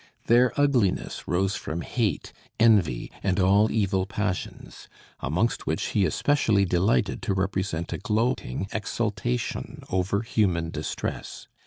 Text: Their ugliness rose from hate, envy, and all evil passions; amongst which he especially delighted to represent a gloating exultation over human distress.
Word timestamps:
Their 0.25 0.51
ugliness 0.59 1.27
rose 1.27 1.55
from 1.55 1.81
hate, 1.81 2.33
envy, 2.59 3.11
and 3.21 3.39
all 3.39 3.71
evil 3.71 4.07
passions; 4.07 4.87
amongst 5.19 5.67
which 5.67 5.89
he 5.89 6.07
especially 6.07 6.65
delighted 6.65 7.21
to 7.21 7.35
represent 7.35 7.93
a 7.93 7.99
gloating 7.99 8.65
exultation 8.73 9.83
over 9.91 10.21
human 10.23 10.71
distress. 10.71 11.47